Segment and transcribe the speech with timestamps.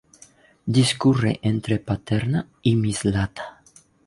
[0.77, 3.61] Discurre entre Paterna y Mislata.